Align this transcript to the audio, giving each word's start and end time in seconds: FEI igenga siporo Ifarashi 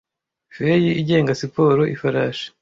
FEI 0.55 0.89
igenga 1.01 1.37
siporo 1.41 1.81
Ifarashi 1.95 2.47